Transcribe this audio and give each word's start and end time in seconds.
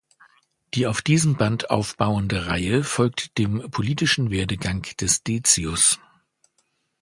Die 0.73 0.87
auf 0.87 1.03
diesem 1.03 1.35
Band 1.35 1.69
aufbauende 1.69 2.47
Reihe 2.47 2.83
folgt 2.83 3.37
dem 3.37 3.69
politischen 3.69 4.31
Werdegang 4.31 4.81
des 4.99 5.21
Decius. 5.21 5.99